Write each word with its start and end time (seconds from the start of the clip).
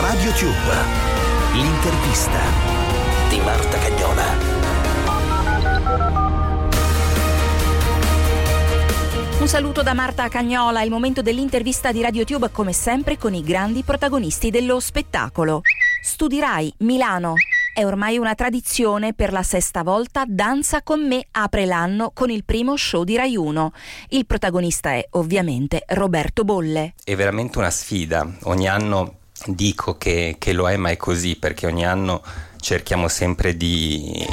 Radio 0.00 0.32
Tube, 0.32 0.74
l'intervista 1.52 2.40
di 3.28 3.38
Marta 3.40 3.78
Cagnola. 3.78 4.22
Un 9.40 9.46
saluto 9.46 9.82
da 9.82 9.92
Marta 9.92 10.26
Cagnola, 10.28 10.80
il 10.80 10.88
momento 10.88 11.20
dell'intervista 11.20 11.92
di 11.92 12.00
RadioTube 12.00 12.50
come 12.50 12.72
sempre 12.72 13.18
con 13.18 13.34
i 13.34 13.42
grandi 13.42 13.82
protagonisti 13.82 14.50
dello 14.50 14.80
spettacolo. 14.80 15.60
Studirai 16.02 16.72
Milano. 16.78 17.34
È 17.74 17.84
ormai 17.84 18.18
una 18.18 18.36
tradizione 18.36 19.14
per 19.14 19.32
la 19.32 19.42
sesta 19.42 19.82
volta 19.82 20.22
Danza 20.28 20.84
con 20.84 21.04
me 21.04 21.26
apre 21.32 21.66
l'anno 21.66 22.12
con 22.14 22.30
il 22.30 22.44
primo 22.44 22.76
show 22.76 23.02
di 23.02 23.16
Rai 23.16 23.34
1. 23.34 23.72
Il 24.10 24.26
protagonista 24.26 24.92
è 24.92 25.04
ovviamente 25.10 25.82
Roberto 25.88 26.44
Bolle. 26.44 26.94
È 27.02 27.16
veramente 27.16 27.58
una 27.58 27.70
sfida. 27.70 28.32
Ogni 28.42 28.68
anno 28.68 29.16
dico 29.46 29.98
che, 29.98 30.36
che 30.38 30.52
lo 30.52 30.70
è, 30.70 30.76
ma 30.76 30.90
è 30.90 30.96
così 30.96 31.34
perché 31.34 31.66
ogni 31.66 31.84
anno 31.84 32.22
cerchiamo 32.60 33.08
sempre 33.08 33.56
di, 33.56 34.24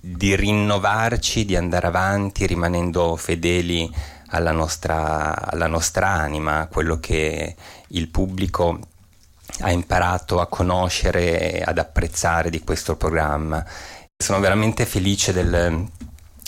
di 0.00 0.34
rinnovarci, 0.34 1.44
di 1.44 1.54
andare 1.54 1.86
avanti 1.86 2.44
rimanendo 2.44 3.14
fedeli 3.14 3.88
alla 4.30 4.50
nostra, 4.50 5.48
alla 5.48 5.68
nostra 5.68 6.08
anima, 6.08 6.62
a 6.62 6.66
quello 6.66 6.98
che 6.98 7.54
il 7.86 8.08
pubblico 8.08 8.80
ha 9.60 9.70
imparato 9.70 10.40
a 10.40 10.46
conoscere 10.46 11.52
e 11.52 11.62
ad 11.64 11.78
apprezzare 11.78 12.50
di 12.50 12.60
questo 12.60 12.96
programma. 12.96 13.64
Sono 14.16 14.40
veramente 14.40 14.86
felice 14.86 15.32
del, 15.32 15.86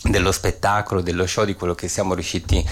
dello 0.03 0.33
spettacolo, 0.33 1.01
dello 1.01 1.27
show, 1.27 1.45
di 1.45 1.55
quello 1.55 1.75
che 1.75 1.89
siamo 1.89 2.15
riusciti 2.15 2.65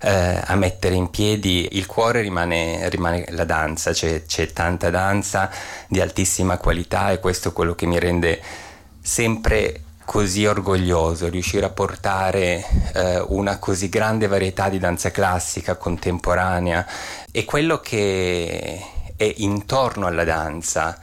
eh, 0.00 0.40
a 0.44 0.54
mettere 0.56 0.94
in 0.94 1.10
piedi. 1.10 1.68
Il 1.72 1.86
cuore 1.86 2.20
rimane, 2.20 2.88
rimane 2.88 3.26
la 3.30 3.44
danza, 3.44 3.92
c'è, 3.92 4.24
c'è 4.24 4.52
tanta 4.52 4.90
danza 4.90 5.50
di 5.88 6.00
altissima 6.00 6.58
qualità 6.58 7.10
e 7.10 7.20
questo 7.20 7.50
è 7.50 7.52
quello 7.52 7.74
che 7.74 7.86
mi 7.86 7.98
rende 7.98 8.40
sempre 9.00 9.82
così 10.04 10.44
orgoglioso 10.44 11.28
riuscire 11.28 11.64
a 11.64 11.70
portare 11.70 12.64
eh, 12.92 13.24
una 13.28 13.58
così 13.58 13.88
grande 13.88 14.26
varietà 14.26 14.68
di 14.68 14.78
danza 14.78 15.10
classica 15.10 15.76
contemporanea 15.76 16.84
e 17.30 17.44
quello 17.44 17.78
che 17.80 18.80
è 19.16 19.32
intorno 19.38 20.06
alla 20.06 20.24
danza 20.24 20.98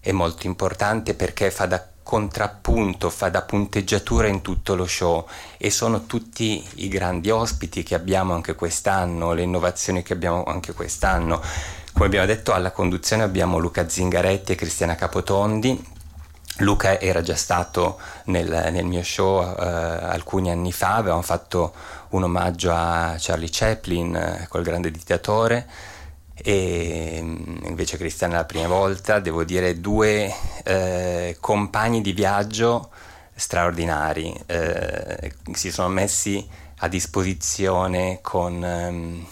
è 0.00 0.12
molto 0.12 0.46
importante 0.46 1.14
perché 1.14 1.50
fa 1.50 1.66
da 1.66 1.86
contrappunto, 2.08 3.10
fa 3.10 3.28
da 3.28 3.42
punteggiatura 3.42 4.28
in 4.28 4.40
tutto 4.40 4.74
lo 4.74 4.86
show 4.86 5.28
e 5.58 5.70
sono 5.70 6.06
tutti 6.06 6.66
i 6.76 6.88
grandi 6.88 7.28
ospiti 7.28 7.82
che 7.82 7.94
abbiamo 7.94 8.32
anche 8.32 8.54
quest'anno, 8.54 9.34
le 9.34 9.42
innovazioni 9.42 10.02
che 10.02 10.14
abbiamo 10.14 10.44
anche 10.44 10.72
quest'anno. 10.72 11.42
Come 11.92 12.06
abbiamo 12.06 12.24
detto 12.24 12.54
alla 12.54 12.70
conduzione 12.70 13.24
abbiamo 13.24 13.58
Luca 13.58 13.86
Zingaretti 13.86 14.52
e 14.52 14.54
Cristiana 14.54 14.94
Capotondi. 14.94 15.96
Luca 16.60 16.98
era 16.98 17.20
già 17.20 17.36
stato 17.36 18.00
nel, 18.24 18.48
nel 18.72 18.86
mio 18.86 19.02
show 19.02 19.42
uh, 19.42 19.54
alcuni 19.58 20.50
anni 20.50 20.72
fa, 20.72 20.94
avevamo 20.94 21.20
fatto 21.20 21.74
un 22.10 22.22
omaggio 22.22 22.72
a 22.72 23.16
Charlie 23.18 23.50
Chaplin, 23.50 24.38
uh, 24.44 24.48
quel 24.48 24.62
grande 24.62 24.90
dittatore, 24.90 25.68
e 26.42 27.16
invece 27.18 27.96
Cristiana 27.96 28.36
la 28.36 28.44
prima 28.44 28.68
volta, 28.68 29.18
devo 29.18 29.44
dire 29.44 29.80
due 29.80 30.32
uh, 30.64 31.36
compagni 31.40 32.00
di 32.00 32.12
viaggio 32.12 32.90
straordinari, 33.34 34.34
si 35.52 35.70
sono 35.70 35.88
messi 35.88 36.44
a 36.78 36.88
disposizione 36.88 38.18
con, 38.20 38.62
um, 38.62 39.26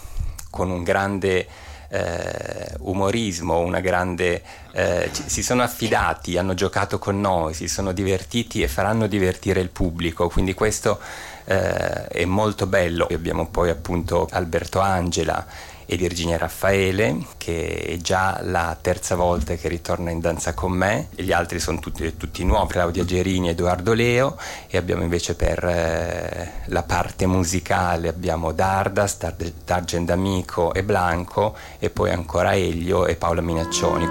con 0.49 0.69
un 0.69 0.83
grande 0.83 1.47
eh, 1.89 2.73
umorismo, 2.79 3.59
una 3.59 3.79
grande... 3.79 4.41
Eh, 4.71 5.09
ci, 5.11 5.23
si 5.27 5.43
sono 5.43 5.63
affidati, 5.63 6.37
hanno 6.37 6.53
giocato 6.53 6.99
con 6.99 7.19
noi, 7.19 7.53
si 7.53 7.67
sono 7.67 7.91
divertiti 7.91 8.61
e 8.61 8.67
faranno 8.67 9.07
divertire 9.07 9.61
il 9.61 9.69
pubblico, 9.69 10.27
quindi 10.29 10.53
questo 10.53 10.99
eh, 11.45 12.07
è 12.07 12.25
molto 12.25 12.67
bello. 12.67 13.07
Abbiamo 13.09 13.47
poi 13.47 13.69
appunto 13.69 14.27
Alberto 14.31 14.79
Angela 14.79 15.45
e 15.87 15.95
Virginia 15.95 16.37
Raffaele, 16.37 17.25
che 17.37 17.77
è 17.87 17.97
già 17.97 18.41
la 18.43 18.77
terza 18.79 19.15
volta 19.15 19.55
che 19.55 19.69
ritorna 19.69 20.11
in 20.11 20.19
danza 20.19 20.53
con 20.53 20.73
me, 20.73 21.07
e 21.15 21.23
gli 21.23 21.31
altri 21.31 21.59
sono 21.59 21.79
tutti, 21.79 22.15
tutti 22.17 22.43
nuovi, 22.43 22.73
Claudia 22.73 23.05
Gerini 23.05 23.49
Edoardo 23.49 23.93
Leo, 23.93 24.37
e 24.67 24.77
abbiamo 24.77 25.01
invece 25.01 25.33
per 25.33 25.63
eh, 25.63 26.51
la 26.65 26.83
parte 26.83 27.25
musicale 27.25 28.09
abbiamo 28.09 28.51
Dardas, 28.51 29.17
D'Argent 29.65 30.11
Amico 30.11 30.73
e 30.73 30.83
Blanco, 30.83 31.55
e 31.79 31.89
poi 31.89 32.11
ancora 32.11 32.53
Elio 32.53 33.05
e 33.05 33.15
Paola 33.15 33.41
Minaccioni. 33.41 34.05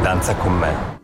Danza 0.00 0.34
con 0.36 0.56
me. 0.56 0.97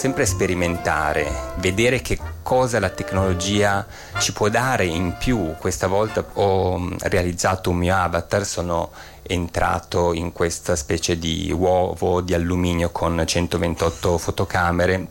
Sempre 0.00 0.24
sperimentare, 0.24 1.30
vedere 1.56 2.00
che 2.00 2.18
cosa 2.42 2.80
la 2.80 2.88
tecnologia 2.88 3.86
ci 4.18 4.32
può 4.32 4.48
dare 4.48 4.86
in 4.86 5.16
più. 5.18 5.54
Questa 5.58 5.88
volta 5.88 6.24
ho 6.32 6.78
mm, 6.78 6.92
realizzato 7.00 7.68
un 7.68 7.76
mio 7.76 7.94
avatar, 7.94 8.46
sono 8.46 8.92
entrato 9.20 10.14
in 10.14 10.32
questa 10.32 10.74
specie 10.74 11.18
di 11.18 11.52
uovo 11.54 12.22
di 12.22 12.32
alluminio 12.32 12.88
con 12.88 13.22
128 13.26 14.16
fotocamere 14.16 15.06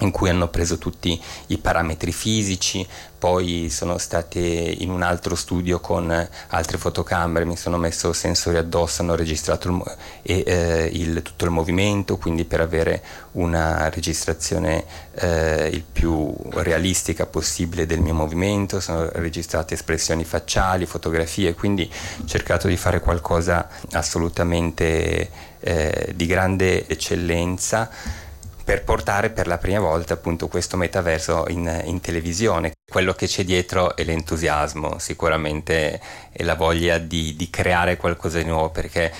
in 0.00 0.10
cui 0.10 0.28
hanno 0.28 0.48
preso 0.48 0.76
tutti 0.76 1.18
i 1.46 1.56
parametri 1.56 2.12
fisici, 2.12 2.86
poi 3.18 3.70
sono 3.70 3.96
state 3.96 4.38
in 4.38 4.90
un 4.90 5.00
altro 5.00 5.34
studio 5.34 5.80
con 5.80 6.28
altre 6.48 6.76
fotocamere, 6.76 7.46
mi 7.46 7.56
sono 7.56 7.78
messo 7.78 8.12
sensori 8.12 8.58
addosso, 8.58 9.00
hanno 9.00 9.14
registrato 9.14 9.68
il, 9.68 10.42
eh, 10.46 10.90
il, 10.92 11.22
tutto 11.22 11.46
il 11.46 11.50
movimento, 11.50 12.18
quindi 12.18 12.44
per 12.44 12.60
avere 12.60 13.02
una 13.32 13.88
registrazione 13.88 14.84
eh, 15.14 15.70
il 15.72 15.82
più 15.90 16.30
realistica 16.50 17.24
possibile 17.24 17.86
del 17.86 18.00
mio 18.00 18.14
movimento, 18.14 18.80
sono 18.80 19.08
registrate 19.14 19.72
espressioni 19.74 20.24
facciali, 20.24 20.84
fotografie, 20.84 21.54
quindi 21.54 21.90
ho 22.20 22.26
cercato 22.26 22.68
di 22.68 22.76
fare 22.76 23.00
qualcosa 23.00 23.66
assolutamente 23.92 25.30
eh, 25.60 26.12
di 26.14 26.26
grande 26.26 26.86
eccellenza 26.86 28.24
per 28.66 28.82
portare 28.82 29.30
per 29.30 29.46
la 29.46 29.58
prima 29.58 29.78
volta 29.78 30.14
appunto 30.14 30.48
questo 30.48 30.76
metaverso 30.76 31.44
in, 31.50 31.82
in, 31.84 32.00
televisione. 32.00 32.72
Quello 32.84 33.12
che 33.12 33.28
c'è 33.28 33.44
dietro 33.44 33.94
è 33.94 34.02
l'entusiasmo, 34.02 34.98
sicuramente 34.98 36.00
è 36.32 36.42
la 36.42 36.56
voglia 36.56 36.98
di, 36.98 37.36
di 37.36 37.48
creare 37.48 37.96
qualcosa 37.96 38.38
di 38.38 38.44
nuovo 38.44 38.70
perché 38.70 39.12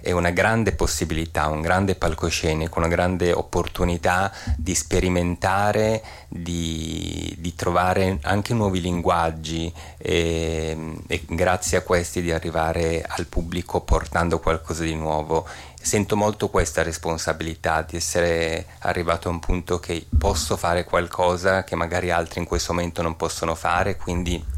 è 0.00 0.12
una 0.12 0.30
grande 0.30 0.72
possibilità, 0.72 1.48
un 1.48 1.60
grande 1.60 1.94
palcoscenico, 1.94 2.78
una 2.78 2.88
grande 2.88 3.32
opportunità 3.32 4.32
di 4.56 4.74
sperimentare, 4.74 6.02
di, 6.28 7.34
di 7.38 7.54
trovare 7.54 8.18
anche 8.22 8.54
nuovi 8.54 8.80
linguaggi 8.80 9.72
e, 9.96 10.94
e, 11.06 11.22
grazie 11.28 11.78
a 11.78 11.82
questi 11.82 12.22
di 12.22 12.32
arrivare 12.32 13.04
al 13.06 13.26
pubblico 13.26 13.80
portando 13.80 14.38
qualcosa 14.38 14.84
di 14.84 14.94
nuovo. 14.94 15.46
Sento 15.80 16.16
molto 16.16 16.48
questa 16.48 16.82
responsabilità 16.82 17.82
di 17.82 17.96
essere 17.96 18.66
arrivato 18.80 19.28
a 19.28 19.32
un 19.32 19.40
punto 19.40 19.78
che 19.78 20.06
posso 20.16 20.56
fare 20.56 20.84
qualcosa 20.84 21.64
che 21.64 21.76
magari 21.76 22.10
altri 22.10 22.40
in 22.40 22.46
questo 22.46 22.72
momento 22.72 23.02
non 23.02 23.16
possono 23.16 23.54
fare, 23.54 23.96
quindi 23.96 24.56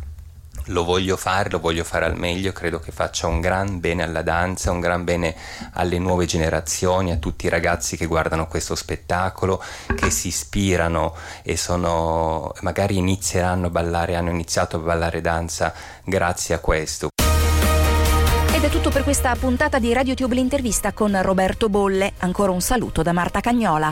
lo 0.67 0.85
voglio 0.85 1.17
fare, 1.17 1.51
lo 1.51 1.59
voglio 1.59 1.85
fare 1.85 2.05
al 2.05 2.17
meglio, 2.17 2.53
credo 2.53 2.79
che 2.79 2.93
faccia 2.93 3.27
un 3.27 3.41
gran 3.41 3.81
bene 3.81 4.03
alla 4.03 4.23
danza, 4.23 4.71
un 4.71 4.81
gran 4.81 5.05
bene 5.05 5.35
alle 5.73 5.99
nuove 5.99 6.27
generazioni, 6.27 7.11
a 7.11 7.17
tutti 7.17 7.47
i 7.47 7.49
ragazzi 7.49 7.97
che 7.97 8.07
guardano 8.07 8.47
questo 8.47 8.75
spettacolo, 8.75 9.63
che 9.95 10.11
si 10.11 10.29
ispirano 10.29 11.15
e 11.43 11.57
sono, 11.57 12.53
magari 12.61 12.97
inizieranno 12.97 13.67
a 13.67 13.71
ballare, 13.71 14.17
hanno 14.17 14.31
iniziato 14.31 14.77
a 14.77 14.81
ballare 14.81 15.21
danza 15.21 15.73
grazie 16.05 16.55
a 16.55 16.59
questo. 16.59 17.09
Ed 18.53 18.65
è 18.65 18.69
tutto 18.69 18.91
per 18.91 19.05
questa 19.05 19.35
puntata 19.37 19.79
di 19.79 19.93
RadioTube 19.93 20.35
l'intervista 20.35 20.93
con 20.93 21.19
Roberto 21.23 21.69
Bolle. 21.69 22.13
Ancora 22.19 22.53
un 22.53 22.61
saluto 22.61 23.03
da 23.03 23.13
Marta 23.13 23.41
Cagnola. 23.41 23.91